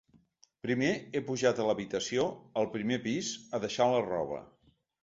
Primer, 0.67 0.89
he 1.17 1.21
pujat 1.27 1.61
a 1.61 1.67
l’habitació, 1.69 2.27
al 2.63 2.71
primer 2.79 3.01
pis, 3.07 3.33
a 3.59 3.65
deixar 3.69 3.93
la 3.97 4.07
roba. 4.13 4.43